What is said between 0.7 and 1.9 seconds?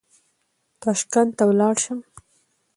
تاشکند ته ولاړ